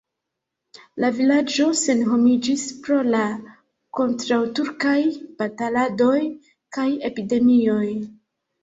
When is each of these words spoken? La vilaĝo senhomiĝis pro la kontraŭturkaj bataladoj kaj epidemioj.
La 1.03 1.11
vilaĝo 1.17 1.67
senhomiĝis 1.81 2.65
pro 2.87 2.99
la 3.17 3.21
kontraŭturkaj 4.01 4.97
bataladoj 5.43 6.19
kaj 6.79 6.89
epidemioj. 7.13 7.83